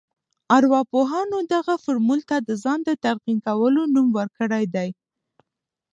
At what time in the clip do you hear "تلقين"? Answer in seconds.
3.05-3.37